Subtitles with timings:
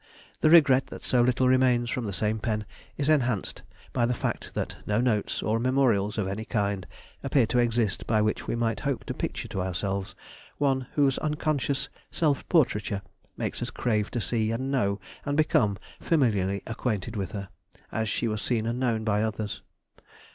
[0.39, 2.65] The regret that so little remains from the same pen
[2.97, 3.61] is enhanced
[3.93, 6.87] by the fact that no notes, or memorials of any kind,
[7.21, 10.15] appear to exist by which we might hope to picture to ourselves
[10.57, 13.03] one whose unconscious self portraiture
[13.37, 17.49] makes us crave to see and know and become familiarly acquainted with her,
[17.91, 19.61] as she was seen and known by others.